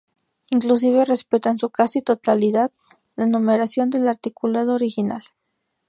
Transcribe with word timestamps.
Inclusive, 0.49 1.05
respeta 1.05 1.51
en 1.51 1.59
su 1.59 1.69
casi 1.69 2.01
totalidad 2.01 2.71
la 3.15 3.27
numeración 3.27 3.91
del 3.91 4.07
articulado 4.07 4.73
original. 4.73 5.21